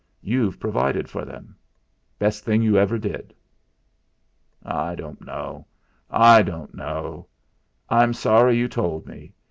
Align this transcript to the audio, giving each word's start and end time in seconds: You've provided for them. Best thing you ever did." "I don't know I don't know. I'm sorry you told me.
You've 0.23 0.59
provided 0.59 1.07
for 1.11 1.25
them. 1.25 1.55
Best 2.17 2.43
thing 2.43 2.63
you 2.63 2.75
ever 2.75 2.97
did." 2.97 3.35
"I 4.65 4.95
don't 4.95 5.21
know 5.23 5.67
I 6.09 6.41
don't 6.41 6.73
know. 6.73 7.27
I'm 7.87 8.15
sorry 8.15 8.57
you 8.57 8.67
told 8.67 9.05
me. 9.05 9.33